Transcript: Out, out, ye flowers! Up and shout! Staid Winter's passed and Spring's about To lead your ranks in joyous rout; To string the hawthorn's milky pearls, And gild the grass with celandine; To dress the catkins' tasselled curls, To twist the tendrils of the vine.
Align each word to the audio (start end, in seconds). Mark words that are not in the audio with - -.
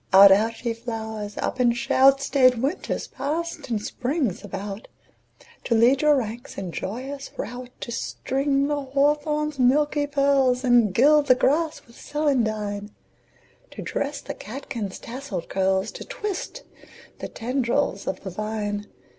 Out, 0.11 0.31
out, 0.31 0.65
ye 0.65 0.73
flowers! 0.73 1.37
Up 1.37 1.59
and 1.59 1.77
shout! 1.77 2.21
Staid 2.21 2.59
Winter's 2.59 3.05
passed 3.07 3.69
and 3.69 3.79
Spring's 3.79 4.43
about 4.43 4.87
To 5.65 5.75
lead 5.75 6.01
your 6.01 6.15
ranks 6.15 6.57
in 6.57 6.71
joyous 6.71 7.29
rout; 7.37 7.69
To 7.81 7.91
string 7.91 8.65
the 8.65 8.81
hawthorn's 8.81 9.59
milky 9.59 10.07
pearls, 10.07 10.63
And 10.63 10.91
gild 10.91 11.27
the 11.27 11.35
grass 11.35 11.85
with 11.85 11.97
celandine; 12.01 12.89
To 13.69 13.83
dress 13.83 14.21
the 14.21 14.33
catkins' 14.33 14.97
tasselled 14.97 15.49
curls, 15.49 15.91
To 15.91 16.03
twist 16.03 16.63
the 17.19 17.27
tendrils 17.27 18.07
of 18.07 18.21
the 18.21 18.31
vine. 18.31 18.87